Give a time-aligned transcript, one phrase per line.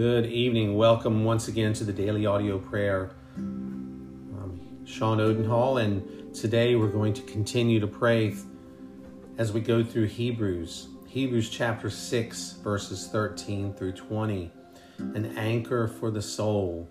[0.00, 0.76] Good evening.
[0.76, 3.10] Welcome once again to the Daily Audio Prayer.
[3.34, 8.36] I'm Sean Odenhall, and today we're going to continue to pray
[9.38, 10.86] as we go through Hebrews.
[11.08, 14.52] Hebrews chapter 6, verses 13 through 20,
[14.98, 16.88] an anchor for the soul.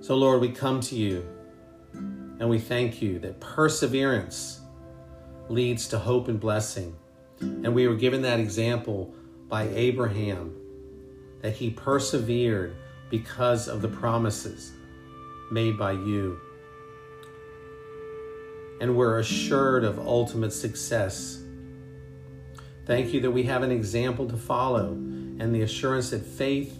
[0.00, 1.24] So, Lord, we come to you
[1.92, 4.62] and we thank you that perseverance
[5.48, 6.96] leads to hope and blessing.
[7.38, 9.14] And we were given that example
[9.48, 10.56] by Abraham
[11.42, 12.74] that he persevered
[13.10, 14.72] because of the promises
[15.50, 16.40] made by you.
[18.80, 21.42] And we're assured of ultimate success.
[22.86, 26.78] Thank you that we have an example to follow and the assurance that faith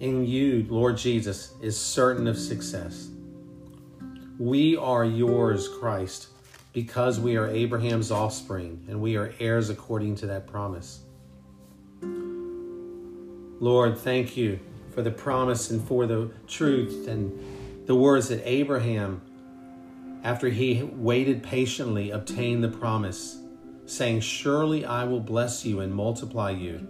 [0.00, 3.08] in you, Lord Jesus, is certain of success.
[4.38, 6.28] We are yours, Christ,
[6.74, 11.00] because we are Abraham's offspring and we are heirs according to that promise.
[13.58, 19.22] Lord, thank you for the promise and for the truth and the words that Abraham,
[20.22, 23.38] after he waited patiently, obtained the promise,
[23.86, 26.86] saying, Surely I will bless you and multiply you.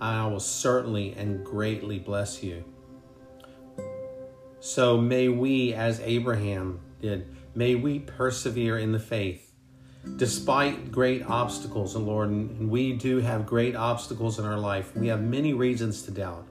[0.00, 2.64] I will certainly and greatly bless you.
[4.60, 9.45] So may we, as Abraham did, may we persevere in the faith
[10.14, 14.94] despite great obstacles, and Lord, and we do have great obstacles in our life.
[14.94, 16.46] We have many reasons to doubt.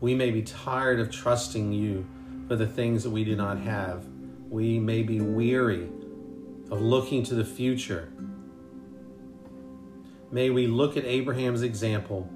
[0.00, 2.06] We may be tired of trusting you
[2.48, 4.06] for the things that we do not have.
[4.48, 5.88] We may be weary
[6.70, 8.10] of looking to the future.
[10.30, 12.28] May we look at Abraham's example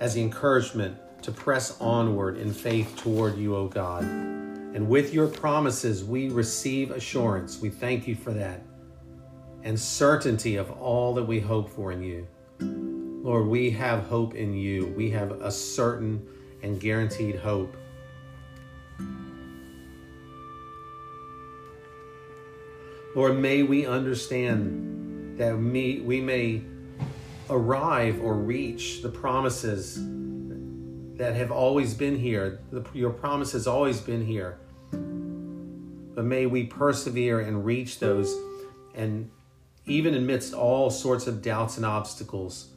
[0.00, 4.02] as the encouragement to press onward in faith toward you, O God.
[4.02, 7.60] And with your promises, we receive assurance.
[7.60, 8.60] We thank you for that
[9.62, 12.26] and certainty of all that we hope for in you.
[12.60, 14.86] Lord, we have hope in you.
[14.96, 16.26] We have a certain
[16.62, 17.76] and guaranteed hope.
[23.14, 26.62] Lord, may we understand that we may
[27.50, 29.98] arrive or reach the promises
[31.16, 32.60] that have always been here.
[32.94, 34.58] Your promise has always been here.
[34.92, 38.36] But may we persevere and reach those
[38.94, 39.30] and
[39.88, 42.68] even amidst all sorts of doubts and obstacles,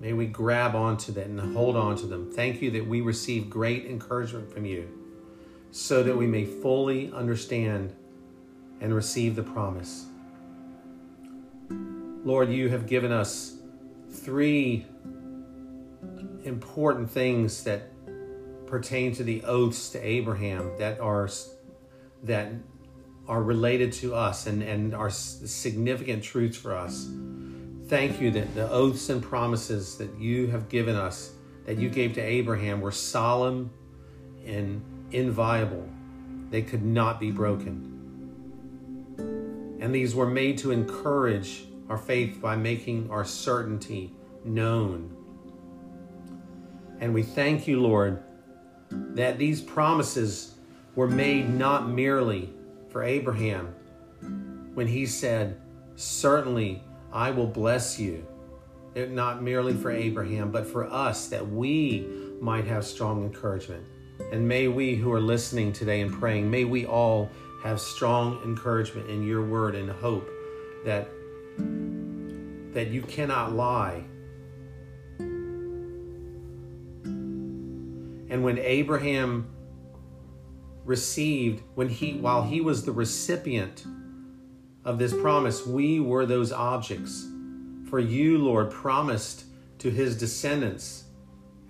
[0.00, 2.30] may we grab onto that and hold on to them.
[2.32, 4.88] Thank you that we receive great encouragement from you
[5.70, 7.94] so that we may fully understand
[8.80, 10.06] and receive the promise.
[12.24, 13.56] Lord, you have given us
[14.08, 14.86] three
[16.44, 17.90] important things that
[18.66, 21.28] pertain to the oaths to Abraham that are
[22.22, 22.52] that
[23.26, 27.08] are related to us and, and are significant truths for us.
[27.88, 31.32] Thank you that the oaths and promises that you have given us,
[31.66, 33.70] that you gave to Abraham, were solemn
[34.46, 35.88] and inviolable.
[36.50, 37.90] They could not be broken.
[39.80, 44.12] And these were made to encourage our faith by making our certainty
[44.44, 45.14] known.
[47.00, 48.22] And we thank you, Lord,
[48.90, 50.54] that these promises
[50.94, 52.50] were made not merely
[52.94, 53.74] for Abraham
[54.74, 55.60] when he said,
[55.96, 56.80] Certainly
[57.12, 58.24] I will bless you.
[58.94, 62.06] Not merely for Abraham, but for us, that we
[62.40, 63.84] might have strong encouragement.
[64.30, 67.28] And may we who are listening today and praying, may we all
[67.64, 70.30] have strong encouragement in your word and hope
[70.84, 71.08] that,
[72.74, 74.04] that you cannot lie.
[78.30, 79.48] And when Abraham
[80.84, 83.84] received when he while he was the recipient
[84.84, 87.26] of this promise we were those objects.
[87.88, 89.44] For you lord promised
[89.78, 91.04] to his descendants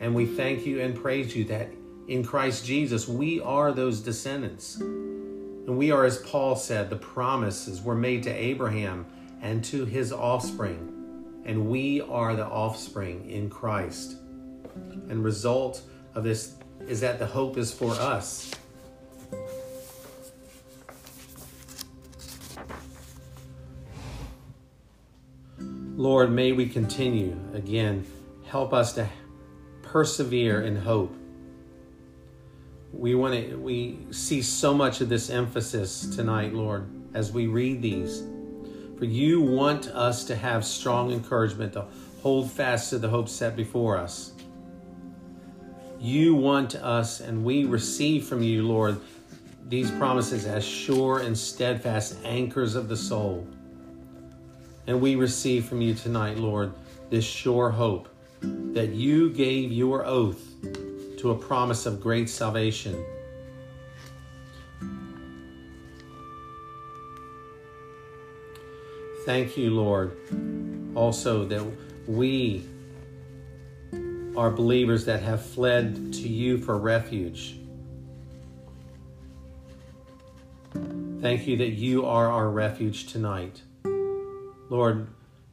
[0.00, 1.70] and we thank you and praise you that
[2.08, 4.76] in Christ Jesus we are those descendants.
[4.76, 9.06] And we are as Paul said the promises were made to Abraham
[9.40, 10.90] and to his offspring
[11.44, 14.16] and we are the offspring in Christ.
[15.08, 15.82] And result
[16.14, 16.56] of this
[16.88, 18.50] is that the hope is for us
[25.96, 28.04] Lord, may we continue again.
[28.46, 29.08] Help us to
[29.82, 31.14] persevere in hope.
[32.92, 37.80] We want to we see so much of this emphasis tonight, Lord, as we read
[37.80, 38.24] these.
[38.98, 41.86] For you want us to have strong encouragement to
[42.22, 44.32] hold fast to the hope set before us.
[46.00, 49.00] You want us, and we receive from you, Lord,
[49.68, 53.46] these promises as sure and steadfast anchors of the soul.
[54.86, 56.72] And we receive from you tonight, Lord,
[57.10, 58.08] this sure hope
[58.40, 60.42] that you gave your oath
[61.18, 63.02] to a promise of great salvation.
[69.24, 70.14] Thank you, Lord,
[70.94, 71.64] also that
[72.06, 72.68] we
[74.36, 77.56] are believers that have fled to you for refuge.
[81.22, 83.62] Thank you that you are our refuge tonight.
[84.70, 85.08] Lord,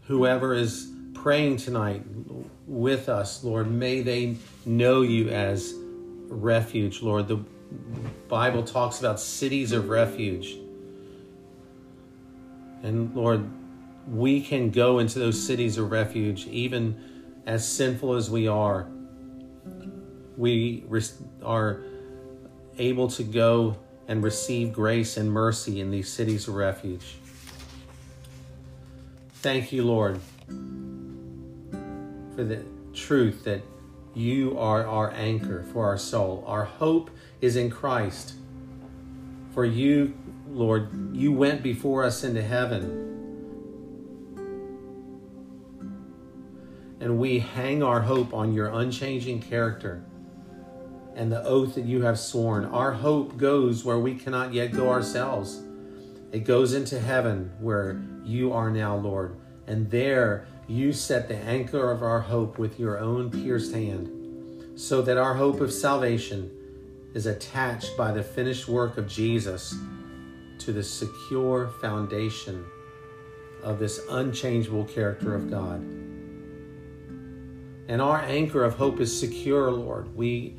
[0.07, 2.03] whoever is praying tonight
[2.65, 5.73] with us, Lord, may they know you as
[6.27, 7.27] refuge, Lord.
[7.27, 7.39] The
[8.27, 10.57] Bible talks about cities of refuge.
[12.83, 13.47] And Lord,
[14.07, 18.87] we can go into those cities of refuge, even as sinful as we are.
[20.37, 20.83] We
[21.43, 21.83] are
[22.77, 23.77] able to go
[24.07, 27.15] and receive grace and mercy in these cities of refuge.
[29.41, 30.19] Thank you, Lord,
[32.35, 33.63] for the truth that
[34.13, 36.43] you are our anchor for our soul.
[36.45, 37.09] Our hope
[37.41, 38.35] is in Christ.
[39.55, 40.13] For you,
[40.47, 42.99] Lord, you went before us into heaven.
[46.99, 50.03] And we hang our hope on your unchanging character
[51.15, 52.65] and the oath that you have sworn.
[52.65, 55.63] Our hope goes where we cannot yet go ourselves.
[56.31, 59.35] It goes into heaven where you are now, Lord.
[59.67, 65.01] And there you set the anchor of our hope with your own pierced hand, so
[65.01, 66.51] that our hope of salvation
[67.13, 69.75] is attached by the finished work of Jesus
[70.59, 72.65] to the secure foundation
[73.63, 75.81] of this unchangeable character of God.
[77.87, 80.15] And our anchor of hope is secure, Lord.
[80.15, 80.49] We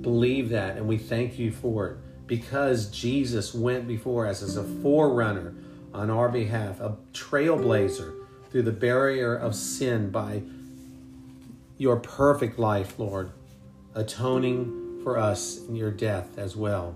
[0.00, 1.96] believe that and we thank you for it
[2.26, 5.54] because Jesus went before us as a forerunner
[5.94, 8.12] on our behalf, a trailblazer
[8.50, 10.42] through the barrier of sin by
[11.78, 13.30] your perfect life, Lord,
[13.94, 16.94] atoning for us in your death as well.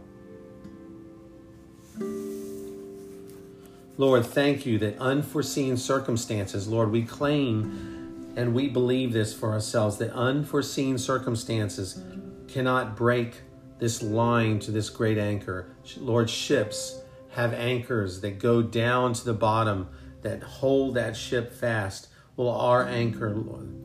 [3.97, 9.97] Lord, thank you that unforeseen circumstances, Lord, we claim and we believe this for ourselves
[9.99, 12.01] that unforeseen circumstances
[12.47, 13.43] cannot break
[13.81, 15.69] this line to this great anchor.
[15.99, 17.01] Lord, ships
[17.39, 19.89] have anchors that go down to the bottom
[20.23, 22.09] that hold that ship fast.
[22.35, 23.33] Well, our anchor,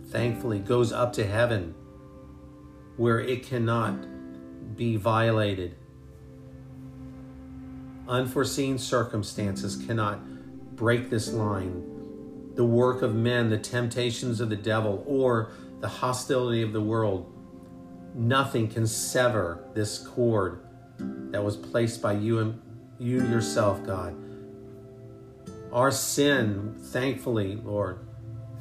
[0.08, 1.76] thankfully, goes up to heaven
[2.98, 4.08] where it cannot
[4.76, 5.76] be violated.
[8.08, 11.84] Unforeseen circumstances cannot break this line.
[12.56, 17.32] The work of men, the temptations of the devil, or the hostility of the world
[18.16, 20.66] nothing can sever this cord
[20.98, 22.60] that was placed by you and
[23.04, 24.16] you yourself, God.
[25.72, 28.00] Our sin, thankfully, Lord,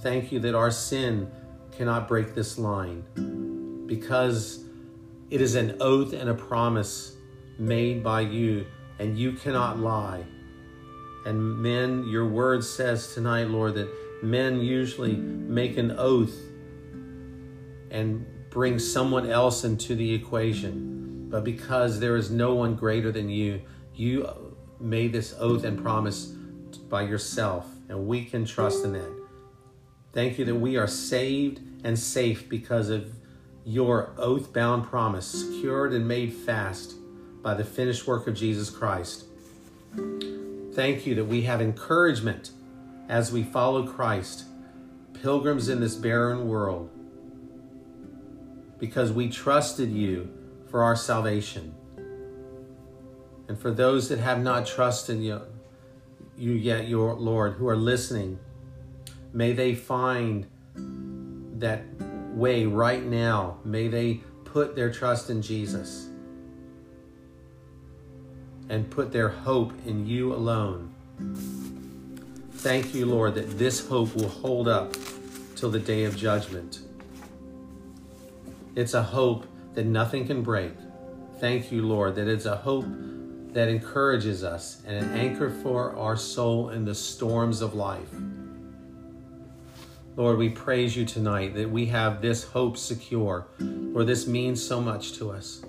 [0.01, 1.31] thank you that our sin
[1.71, 3.05] cannot break this line
[3.87, 4.65] because
[5.31, 7.17] it is an oath and a promise
[7.59, 8.67] made by you,
[8.99, 10.25] and you cannot lie.
[11.25, 13.89] And men, your word says tonight, Lord, that
[14.23, 16.35] men usually make an oath
[17.91, 21.29] and bring someone else into the equation.
[21.31, 23.63] But because there is no one greater than you,
[23.95, 24.29] you
[24.81, 26.27] made this oath and promise
[26.89, 29.23] by yourself, and we can trust in that.
[30.13, 33.13] Thank you that we are saved and safe because of
[33.65, 36.95] your oath bound promise, secured and made fast
[37.43, 39.25] by the finished work of Jesus Christ.
[40.75, 42.51] Thank you that we have encouragement
[43.09, 44.45] as we follow Christ,
[45.21, 46.91] pilgrims in this barren world
[48.83, 50.29] because we trusted you
[50.69, 51.73] for our salvation.
[53.53, 55.43] And for those that have not trusted you,
[56.39, 58.39] you yet, your Lord, who are listening,
[59.35, 60.47] may they find
[61.59, 61.83] that
[62.33, 63.59] way right now.
[63.63, 66.09] May they put their trust in Jesus
[68.71, 70.95] and put their hope in you alone.
[72.53, 74.97] Thank you, Lord, that this hope will hold up
[75.57, 76.81] till the day of judgment.
[78.77, 80.73] It's a hope that nothing can break.
[81.39, 82.87] Thank you, Lord, that it's a hope
[83.53, 88.09] that encourages us and an anchor for our soul in the storms of life.
[90.17, 93.47] Lord, we praise you tonight that we have this hope secure.
[93.59, 95.65] Lord, this means so much to us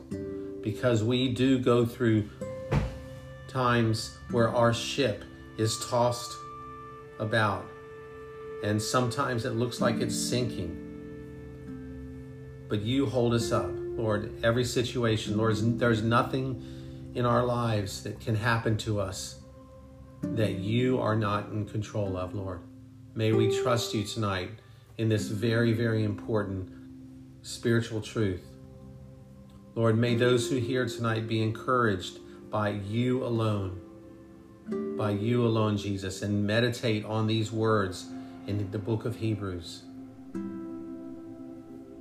[0.61, 2.29] because we do go through
[3.47, 5.23] times where our ship
[5.57, 6.31] is tossed
[7.19, 7.65] about
[8.63, 10.83] and sometimes it looks like it's sinking
[12.73, 15.37] but you hold us up, Lord, every situation.
[15.37, 16.65] Lord, there's nothing
[17.15, 19.39] in our lives that can happen to us
[20.21, 22.61] that you are not in control of, Lord.
[23.13, 24.49] May we trust you tonight
[24.97, 26.69] in this very, very important
[27.41, 28.43] spiritual truth.
[29.75, 33.81] Lord, may those who hear tonight be encouraged by you alone,
[34.97, 38.07] by you alone, Jesus, and meditate on these words
[38.47, 39.83] in the book of Hebrews.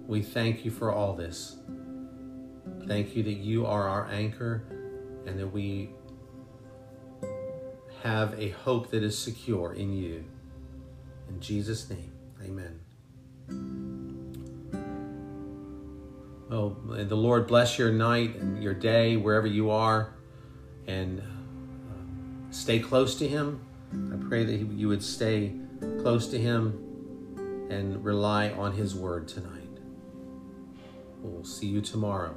[0.06, 1.56] We thank you for all this.
[2.86, 4.64] Thank you that you are our anchor
[5.26, 5.90] and that we
[8.02, 10.24] have a hope that is secure in you.
[11.28, 12.12] In Jesus' name,
[12.42, 12.80] amen.
[16.50, 20.12] Oh, the Lord bless your night and your day wherever you are,
[20.86, 23.60] and uh, stay close to Him.
[24.12, 25.54] I pray that you would stay
[26.00, 29.62] close to Him and rely on His word tonight.
[31.22, 32.34] We'll see you tomorrow.